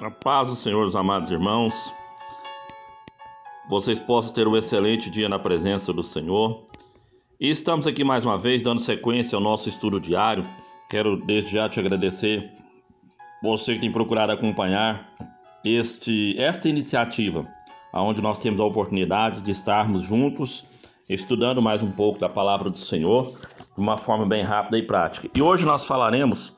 [0.00, 1.92] A paz do Senhor, os amados irmãos.
[3.68, 6.64] Vocês possam ter um excelente dia na presença do Senhor.
[7.40, 10.44] E estamos aqui mais uma vez dando sequência ao nosso estudo diário.
[10.88, 12.48] Quero desde já te agradecer
[13.42, 15.12] você que tem procurado acompanhar
[15.64, 17.44] este esta iniciativa,
[17.92, 20.64] onde nós temos a oportunidade de estarmos juntos
[21.08, 23.32] estudando mais um pouco da palavra do Senhor
[23.76, 25.28] de uma forma bem rápida e prática.
[25.34, 26.56] E hoje nós falaremos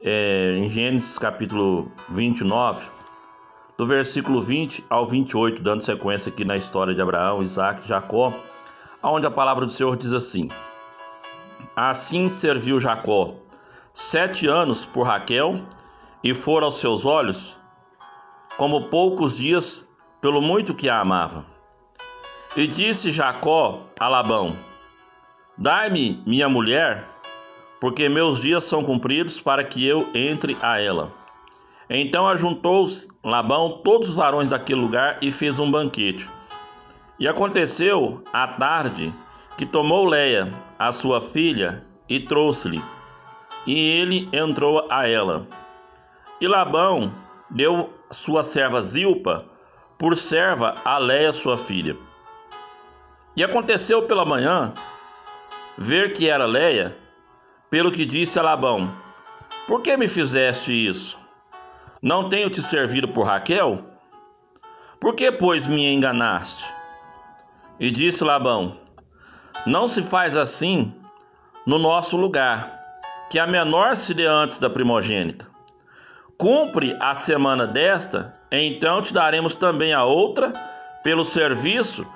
[0.00, 2.90] é, em Gênesis capítulo 29,
[3.76, 8.32] do versículo 20 ao 28, dando sequência aqui na história de Abraão, Isaac e Jacó,
[9.02, 10.48] onde a palavra do Senhor diz assim:
[11.74, 13.34] Assim serviu Jacó
[13.92, 15.60] sete anos por Raquel,
[16.22, 17.58] e foram aos seus olhos
[18.56, 19.84] como poucos dias,
[20.20, 21.46] pelo muito que a amava.
[22.56, 24.56] E disse Jacó a Labão:
[25.56, 27.08] Dai-me minha mulher
[27.80, 31.12] porque meus dias são cumpridos para que eu entre a ela.
[31.88, 32.84] Então ajuntou
[33.24, 36.28] Labão todos os varões daquele lugar e fez um banquete.
[37.18, 39.12] E aconteceu à tarde
[39.56, 42.82] que tomou Leia, a sua filha, e trouxe-lhe.
[43.66, 45.46] E ele entrou a ela.
[46.40, 47.12] E Labão
[47.50, 49.44] deu sua serva Zilpa
[49.98, 51.96] por serva a Leia, sua filha.
[53.34, 54.72] E aconteceu pela manhã
[55.76, 56.96] ver que era Leia,
[57.70, 58.92] pelo que disse a Labão:
[59.66, 61.18] Por que me fizeste isso?
[62.00, 63.84] Não tenho te servido por Raquel?
[65.00, 66.64] Por que, pois, me enganaste?
[67.78, 68.76] E disse Labão:
[69.66, 70.92] Não se faz assim
[71.66, 72.80] no nosso lugar,
[73.30, 75.46] que a menor se dê antes da primogênita.
[76.36, 80.52] Cumpre a semana desta, então te daremos também a outra,
[81.02, 82.06] pelo serviço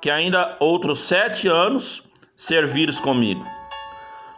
[0.00, 2.02] que ainda outros sete anos
[2.34, 3.44] servires comigo.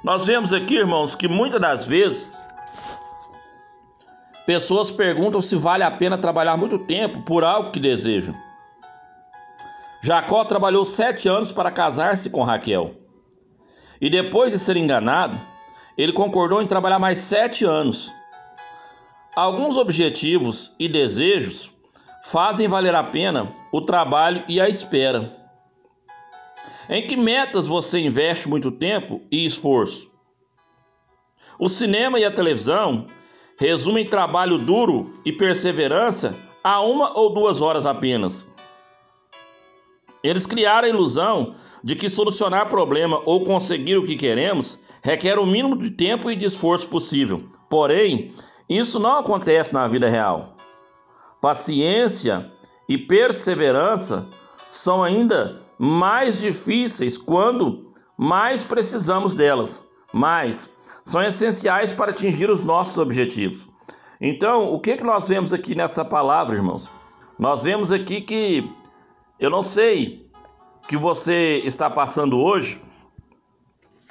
[0.02, 2.34] Nós vemos aqui, irmãos, que muitas das vezes
[4.44, 8.34] pessoas perguntam se vale a pena trabalhar muito tempo por algo que desejam.
[10.02, 12.96] Jacó trabalhou sete anos para casar-se com Raquel.
[14.00, 15.40] E depois de ser enganado,
[15.96, 18.12] ele concordou em trabalhar mais sete anos.
[19.36, 21.72] Alguns objetivos e desejos
[22.24, 25.41] fazem valer a pena o trabalho e a espera.
[26.88, 30.10] Em que metas você investe muito tempo e esforço?
[31.58, 33.06] O cinema e a televisão
[33.56, 36.34] resumem trabalho duro e perseverança
[36.64, 38.50] a uma ou duas horas apenas.
[40.22, 45.46] Eles criaram a ilusão de que solucionar problema ou conseguir o que queremos requer o
[45.46, 47.44] mínimo de tempo e de esforço possível.
[47.68, 48.30] Porém,
[48.68, 50.56] isso não acontece na vida real.
[51.40, 52.50] Paciência
[52.88, 54.28] e perseverança
[54.70, 60.72] são ainda mais difíceis quando mais precisamos delas, mas
[61.02, 63.66] são essenciais para atingir os nossos objetivos.
[64.20, 66.88] Então, o que, que nós vemos aqui nessa palavra, irmãos?
[67.36, 68.70] Nós vemos aqui que
[69.40, 70.30] eu não sei
[70.86, 72.80] que você está passando hoje,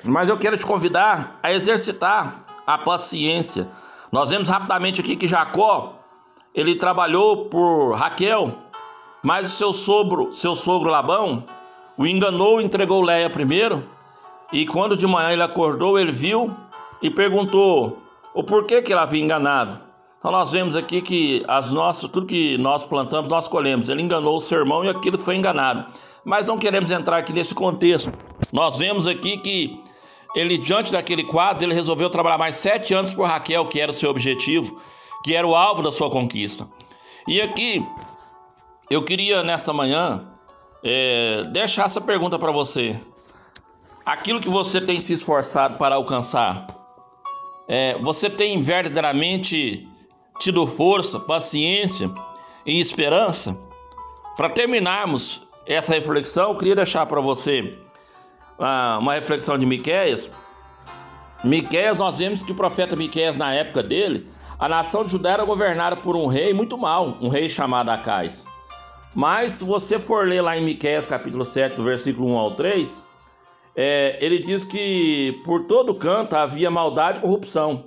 [0.03, 3.69] mas eu quero te convidar a exercitar a paciência.
[4.11, 5.97] Nós vemos rapidamente aqui que Jacó
[6.53, 8.57] ele trabalhou por Raquel,
[9.23, 11.47] mas o seu sogro, seu sogro Labão,
[11.97, 13.83] o enganou, entregou Leia primeiro,
[14.51, 16.55] e quando de manhã ele acordou, ele viu
[17.01, 17.97] e perguntou
[18.33, 19.79] o porquê que ele havia enganado.
[20.19, 23.89] Então nós vemos aqui que as nossas, tudo que nós plantamos, nós colhemos.
[23.89, 25.91] Ele enganou o seu irmão e aquilo foi enganado.
[26.23, 28.11] Mas não queremos entrar aqui nesse contexto.
[28.53, 29.81] Nós vemos aqui que
[30.35, 33.93] ele, diante daquele quadro, ele resolveu trabalhar mais sete anos por Raquel, que era o
[33.93, 34.79] seu objetivo,
[35.23, 36.67] que era o alvo da sua conquista.
[37.27, 37.83] E aqui,
[38.91, 40.30] eu queria nessa manhã
[40.83, 42.99] é, deixar essa pergunta para você.
[44.05, 46.67] Aquilo que você tem se esforçado para alcançar,
[47.67, 49.87] é, você tem verdadeiramente
[50.39, 52.11] tido força, paciência
[52.65, 53.55] e esperança?
[54.35, 57.77] Para terminarmos essa reflexão, eu queria deixar para você
[58.59, 60.31] ah, uma reflexão de Miqueias.
[61.43, 64.27] Miqueias, nós vemos que o profeta Miqueias, na época dele,
[64.59, 68.47] a nação de Judá era governada por um rei muito mau, um rei chamado Acais.
[69.13, 73.03] Mas se você for ler lá em Miqueias capítulo 7, do versículo 1 ao 3,
[73.75, 77.85] é, ele diz que por todo canto havia maldade e corrupção.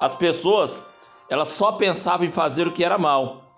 [0.00, 0.84] As pessoas,
[1.30, 3.54] elas só pensavam em fazer o que era mal.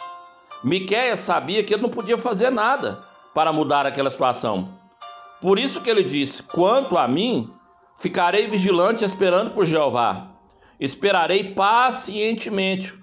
[0.63, 3.03] Miqueias sabia que ele não podia fazer nada
[3.35, 4.75] para mudar aquela situação.
[5.41, 7.51] Por isso que ele disse: Quanto a mim,
[7.99, 10.33] ficarei vigilante esperando por Jeová.
[10.79, 12.95] Esperarei pacientemente.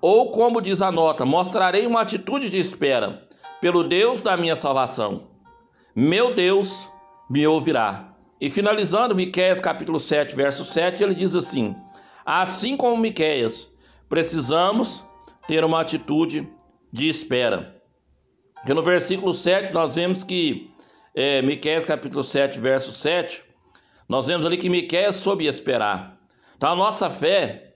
[0.00, 3.28] Ou como diz a nota, mostrarei uma atitude de espera
[3.60, 5.28] pelo Deus da minha salvação.
[5.94, 6.88] Meu Deus
[7.28, 8.14] me ouvirá.
[8.40, 11.76] E finalizando Miqueias capítulo 7, verso 7, ele diz assim:
[12.24, 13.70] Assim como Miqueias,
[14.08, 15.04] precisamos
[15.46, 16.48] ter uma atitude
[16.92, 17.76] de espera.
[18.54, 20.70] Porque no versículo 7 nós vemos que,
[21.14, 23.42] é, Miqueias capítulo 7, verso 7,
[24.08, 26.18] nós vemos ali que Miqueias soube esperar.
[26.56, 27.74] Então a nossa fé,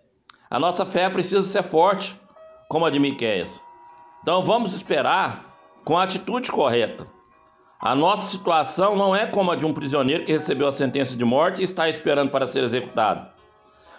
[0.50, 2.19] a nossa fé precisa ser forte,
[2.69, 3.60] como a de Miqueias.
[4.22, 5.53] Então vamos esperar
[5.84, 7.06] com a atitude correta.
[7.81, 11.25] A nossa situação não é como a de um prisioneiro que recebeu a sentença de
[11.25, 13.28] morte e está esperando para ser executado.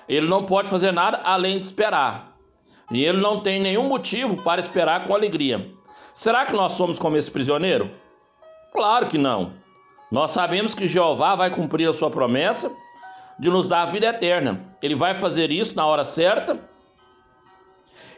[0.10, 2.36] Ele não pode fazer nada além de esperar.
[2.92, 5.72] E ele não tem nenhum motivo para esperar com alegria.
[6.14, 7.92] Será que nós somos como esse prisioneiro?
[8.74, 9.54] Claro que não.
[10.12, 12.72] Nós sabemos que Jeová vai cumprir a sua promessa
[13.40, 14.62] de nos dar a vida eterna.
[14.82, 16.60] Ele vai fazer isso na hora certa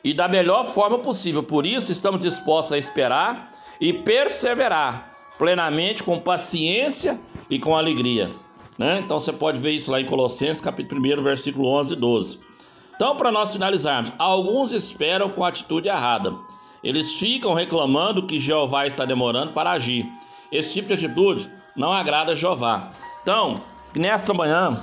[0.03, 1.43] e da melhor forma possível.
[1.43, 7.19] Por isso, estamos dispostos a esperar e perseverar plenamente, com paciência
[7.49, 8.31] e com alegria.
[8.77, 8.99] Né?
[8.99, 12.39] Então você pode ver isso lá em Colossenses, capítulo 1, versículo 11 e 12.
[12.95, 16.33] Então, para nós finalizarmos, alguns esperam com atitude errada.
[16.83, 20.05] Eles ficam reclamando que Jeová está demorando para agir.
[20.51, 22.91] Esse tipo de atitude não agrada a Jeová.
[23.21, 23.61] Então,
[23.95, 24.75] nesta manhã,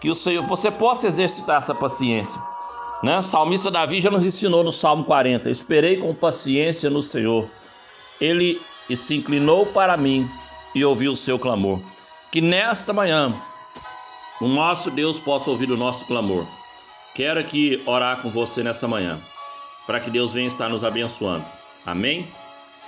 [0.00, 2.40] que o Senhor, você possa exercitar essa paciência.
[3.02, 3.16] Né?
[3.16, 7.48] O salmista Davi já nos ensinou no Salmo 40: Esperei com paciência no Senhor.
[8.20, 8.60] Ele
[8.94, 10.28] se inclinou para mim
[10.74, 11.80] e ouviu o seu clamor.
[12.30, 13.34] Que nesta manhã
[14.40, 16.46] o nosso Deus possa ouvir o nosso clamor.
[17.14, 19.20] Quero aqui orar com você nessa manhã
[19.86, 21.44] para que Deus venha estar nos abençoando.
[21.86, 22.28] Amém?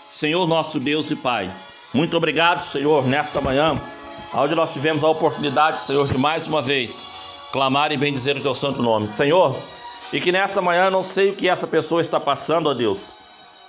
[0.06, 1.50] Senhor nosso Deus e Pai,
[1.94, 3.80] muito obrigado, Senhor, nesta manhã,
[4.34, 7.06] onde nós tivemos a oportunidade, Senhor, de mais uma vez
[7.52, 9.08] clamar e bendizer o teu santo nome.
[9.08, 9.56] Senhor,
[10.12, 13.14] e que nesta manhã não sei o que essa pessoa está passando, ó Deus.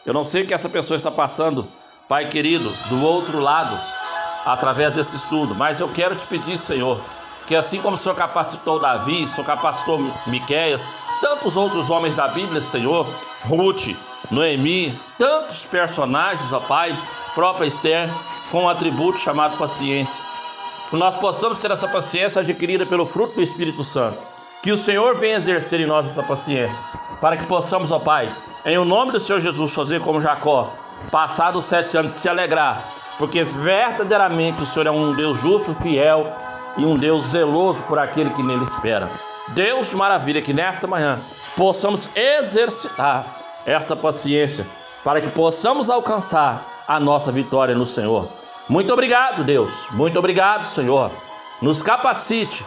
[0.06, 1.68] Eu não sei o que essa pessoa está passando,
[2.10, 3.80] Pai querido, do outro lado,
[4.46, 7.00] através desse estudo, mas eu quero te pedir, Senhor,
[7.48, 10.90] que assim como o Senhor capacitou Davi, o Senhor capacitou Miqueias,
[11.22, 13.08] tantos outros homens da Bíblia, Senhor,
[13.46, 13.96] Ruth,
[14.32, 16.98] Noemi, tantos personagens, ó Pai,
[17.36, 18.10] própria Esther,
[18.50, 20.24] com um atributo chamado paciência.
[20.90, 24.18] Que nós possamos ter essa paciência adquirida pelo fruto do Espírito Santo.
[24.64, 26.84] Que o Senhor venha exercer em nós essa paciência,
[27.20, 28.36] para que possamos, ó Pai,
[28.66, 30.74] em o nome do Senhor Jesus, fazer como Jacó,
[31.10, 32.84] passados sete anos, se alegrar,
[33.18, 36.32] porque verdadeiramente o Senhor é um Deus justo, fiel
[36.78, 39.10] e um Deus zeloso por aquele que nele espera.
[39.50, 41.20] Deus de maravilha, que nesta manhã
[41.56, 43.26] possamos exercitar
[43.66, 44.66] esta paciência
[45.04, 48.28] para que possamos alcançar a nossa vitória no Senhor.
[48.70, 49.88] Muito obrigado, Deus.
[49.92, 51.12] Muito obrigado, Senhor.
[51.62, 52.64] Nos capacite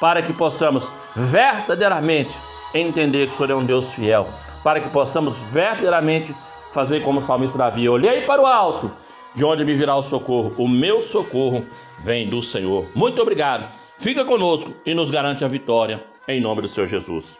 [0.00, 2.38] para que possamos verdadeiramente
[2.74, 4.28] entender que o Senhor é um Deus fiel,
[4.62, 6.34] para que possamos verdadeiramente
[6.72, 8.90] fazer como o salmista Davi: olhei para o alto
[9.34, 10.52] de onde me virá o socorro?
[10.56, 11.64] O meu socorro
[12.00, 12.86] vem do Senhor.
[12.94, 13.68] Muito obrigado.
[13.96, 17.36] Fica conosco e nos garante a vitória, em nome do Senhor Jesus.